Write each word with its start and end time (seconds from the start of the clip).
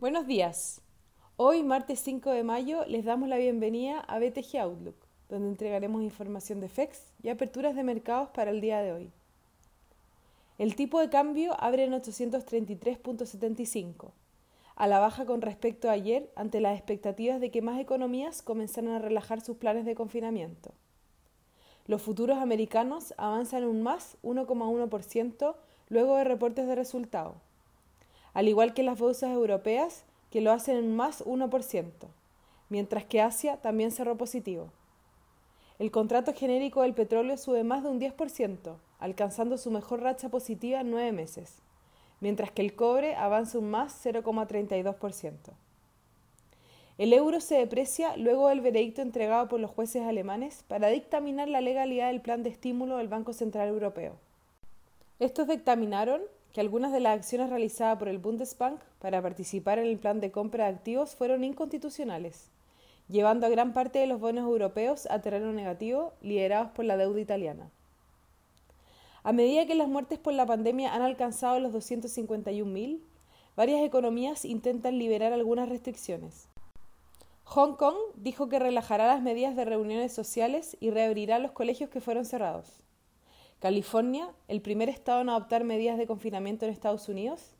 Buenos 0.00 0.26
días. 0.26 0.82
Hoy, 1.36 1.62
martes 1.62 2.00
5 2.00 2.30
de 2.30 2.44
mayo, 2.44 2.84
les 2.86 3.06
damos 3.06 3.30
la 3.30 3.38
bienvenida 3.38 4.00
a 4.00 4.18
BTG 4.18 4.58
Outlook, 4.60 4.96
donde 5.30 5.48
entregaremos 5.48 6.02
información 6.02 6.60
de 6.60 6.68
FEX 6.68 7.14
y 7.22 7.30
aperturas 7.30 7.74
de 7.74 7.84
mercados 7.84 8.28
para 8.34 8.50
el 8.50 8.60
día 8.60 8.82
de 8.82 8.92
hoy. 8.92 9.10
El 10.58 10.76
tipo 10.76 11.00
de 11.00 11.08
cambio 11.08 11.58
abre 11.58 11.84
en 11.84 11.94
833.75, 11.94 14.10
a 14.76 14.86
la 14.86 14.98
baja 14.98 15.24
con 15.24 15.40
respecto 15.40 15.88
a 15.88 15.92
ayer 15.92 16.30
ante 16.36 16.60
las 16.60 16.76
expectativas 16.76 17.40
de 17.40 17.50
que 17.50 17.62
más 17.62 17.80
economías 17.80 18.42
comenzaran 18.42 18.90
a 18.90 18.98
relajar 18.98 19.40
sus 19.40 19.56
planes 19.56 19.86
de 19.86 19.94
confinamiento. 19.94 20.74
Los 21.86 22.02
futuros 22.02 22.38
americanos 22.38 23.14
avanzan 23.16 23.64
un 23.64 23.82
más 23.82 24.16
1,1% 24.22 25.54
luego 25.88 26.16
de 26.16 26.24
reportes 26.24 26.66
de 26.66 26.74
resultados, 26.74 27.36
al 28.32 28.48
igual 28.48 28.74
que 28.74 28.82
las 28.82 28.98
bolsas 28.98 29.30
europeas 29.30 30.04
que 30.30 30.40
lo 30.40 30.52
hacen 30.52 30.76
en 30.76 30.96
más 30.96 31.24
1%, 31.24 31.90
mientras 32.68 33.04
que 33.04 33.20
Asia 33.20 33.58
también 33.58 33.90
cerró 33.90 34.16
positivo. 34.16 34.70
El 35.78 35.90
contrato 35.90 36.32
genérico 36.32 36.82
del 36.82 36.94
petróleo 36.94 37.36
sube 37.36 37.64
más 37.64 37.82
de 37.82 37.90
un 37.90 38.00
10%, 38.00 38.76
alcanzando 38.98 39.58
su 39.58 39.70
mejor 39.70 40.00
racha 40.00 40.28
positiva 40.28 40.80
en 40.80 40.90
nueve 40.90 41.12
meses 41.12 41.60
mientras 42.24 42.50
que 42.50 42.62
el 42.62 42.74
cobre 42.74 43.16
avanza 43.16 43.58
un 43.58 43.70
más 43.70 44.04
0,32%. 44.04 45.34
El 46.96 47.12
euro 47.12 47.40
se 47.40 47.56
deprecia 47.56 48.16
luego 48.16 48.48
del 48.48 48.60
veredicto 48.60 49.02
entregado 49.02 49.48
por 49.48 49.58
los 49.58 49.72
jueces 49.72 50.02
alemanes 50.02 50.64
para 50.68 50.88
dictaminar 50.88 51.48
la 51.48 51.60
legalidad 51.60 52.06
del 52.06 52.20
plan 52.20 52.44
de 52.44 52.50
estímulo 52.50 52.98
del 52.98 53.08
Banco 53.08 53.32
Central 53.32 53.68
Europeo. 53.68 54.14
Estos 55.18 55.48
dictaminaron 55.48 56.22
que 56.52 56.60
algunas 56.60 56.92
de 56.92 57.00
las 57.00 57.18
acciones 57.18 57.50
realizadas 57.50 57.98
por 57.98 58.06
el 58.06 58.18
Bundesbank 58.18 58.80
para 59.00 59.20
participar 59.20 59.80
en 59.80 59.86
el 59.86 59.98
plan 59.98 60.20
de 60.20 60.30
compra 60.30 60.66
de 60.66 60.70
activos 60.76 61.16
fueron 61.16 61.42
inconstitucionales, 61.42 62.48
llevando 63.08 63.46
a 63.46 63.50
gran 63.50 63.72
parte 63.72 63.98
de 63.98 64.06
los 64.06 64.20
bonos 64.20 64.44
europeos 64.44 65.08
a 65.10 65.20
terreno 65.20 65.52
negativo 65.52 66.12
liderados 66.22 66.70
por 66.70 66.84
la 66.84 66.96
deuda 66.96 67.20
italiana. 67.20 67.70
A 69.24 69.32
medida 69.32 69.66
que 69.66 69.74
las 69.74 69.88
muertes 69.88 70.20
por 70.20 70.32
la 70.32 70.46
pandemia 70.46 70.94
han 70.94 71.02
alcanzado 71.02 71.58
los 71.58 71.72
251.000, 71.72 73.00
varias 73.56 73.82
economías 73.82 74.44
intentan 74.44 74.96
liberar 74.96 75.32
algunas 75.32 75.68
restricciones. 75.68 76.46
Hong 77.44 77.76
Kong 77.76 77.96
dijo 78.16 78.48
que 78.48 78.58
relajará 78.58 79.06
las 79.06 79.22
medidas 79.22 79.54
de 79.54 79.64
reuniones 79.64 80.12
sociales 80.12 80.76
y 80.80 80.90
reabrirá 80.90 81.38
los 81.38 81.52
colegios 81.52 81.90
que 81.90 82.00
fueron 82.00 82.24
cerrados. 82.24 82.82
California, 83.60 84.28
el 84.48 84.60
primer 84.60 84.88
estado 84.88 85.20
en 85.20 85.28
adoptar 85.28 85.62
medidas 85.62 85.96
de 85.96 86.06
confinamiento 86.06 86.64
en 86.64 86.72
Estados 86.72 87.08
Unidos, 87.08 87.54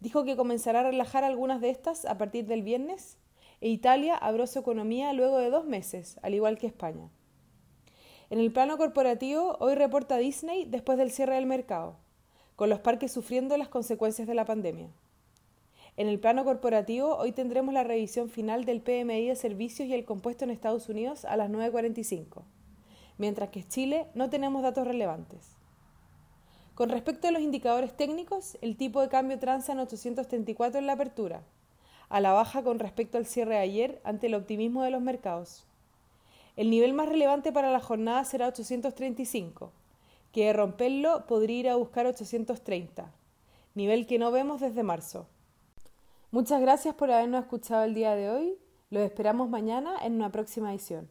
dijo 0.00 0.24
que 0.24 0.36
comenzará 0.36 0.80
a 0.80 0.90
relajar 0.90 1.24
algunas 1.24 1.60
de 1.60 1.70
estas 1.70 2.04
a 2.04 2.18
partir 2.18 2.46
del 2.46 2.62
viernes, 2.62 3.16
e 3.60 3.68
Italia 3.68 4.16
abrió 4.16 4.46
su 4.46 4.58
economía 4.58 5.12
luego 5.12 5.38
de 5.38 5.50
dos 5.50 5.64
meses, 5.64 6.18
al 6.22 6.34
igual 6.34 6.58
que 6.58 6.66
España. 6.66 7.08
En 8.30 8.38
el 8.38 8.52
plano 8.52 8.76
corporativo, 8.76 9.56
hoy 9.60 9.74
reporta 9.74 10.18
Disney 10.18 10.64
después 10.66 10.98
del 10.98 11.10
cierre 11.10 11.36
del 11.36 11.46
mercado, 11.46 11.96
con 12.54 12.68
los 12.68 12.80
parques 12.80 13.10
sufriendo 13.10 13.56
las 13.56 13.68
consecuencias 13.68 14.28
de 14.28 14.34
la 14.34 14.44
pandemia. 14.44 14.90
En 15.98 16.06
el 16.06 16.20
plano 16.20 16.44
corporativo, 16.44 17.16
hoy 17.16 17.32
tendremos 17.32 17.74
la 17.74 17.82
revisión 17.82 18.30
final 18.30 18.64
del 18.64 18.80
PMI 18.80 19.26
de 19.26 19.34
servicios 19.34 19.88
y 19.88 19.94
el 19.94 20.04
compuesto 20.04 20.44
en 20.44 20.50
Estados 20.50 20.88
Unidos 20.88 21.24
a 21.24 21.36
las 21.36 21.50
9.45, 21.50 22.44
mientras 23.18 23.48
que 23.48 23.58
en 23.62 23.68
Chile 23.68 24.06
no 24.14 24.30
tenemos 24.30 24.62
datos 24.62 24.86
relevantes. 24.86 25.56
Con 26.76 26.88
respecto 26.88 27.26
a 27.26 27.32
los 27.32 27.42
indicadores 27.42 27.96
técnicos, 27.96 28.58
el 28.60 28.76
tipo 28.76 29.00
de 29.00 29.08
cambio 29.08 29.40
transa 29.40 29.72
en 29.72 29.80
834 29.80 30.78
en 30.78 30.86
la 30.86 30.92
apertura, 30.92 31.42
a 32.08 32.20
la 32.20 32.30
baja 32.30 32.62
con 32.62 32.78
respecto 32.78 33.18
al 33.18 33.26
cierre 33.26 33.54
de 33.54 33.60
ayer 33.62 34.00
ante 34.04 34.28
el 34.28 34.36
optimismo 34.36 34.84
de 34.84 34.92
los 34.92 35.02
mercados. 35.02 35.66
El 36.54 36.70
nivel 36.70 36.92
más 36.92 37.08
relevante 37.08 37.50
para 37.50 37.72
la 37.72 37.80
jornada 37.80 38.24
será 38.24 38.46
835, 38.46 39.72
que 40.30 40.44
de 40.44 40.52
romperlo 40.52 41.26
podría 41.26 41.58
ir 41.58 41.68
a 41.70 41.74
buscar 41.74 42.06
830, 42.06 43.10
nivel 43.74 44.06
que 44.06 44.20
no 44.20 44.30
vemos 44.30 44.60
desde 44.60 44.84
marzo. 44.84 45.26
Muchas 46.30 46.60
gracias 46.60 46.94
por 46.94 47.10
habernos 47.10 47.44
escuchado 47.44 47.84
el 47.84 47.94
día 47.94 48.14
de 48.14 48.28
hoy. 48.28 48.58
Los 48.90 49.02
esperamos 49.02 49.48
mañana 49.48 49.94
en 50.02 50.14
una 50.14 50.30
próxima 50.30 50.70
edición. 50.72 51.08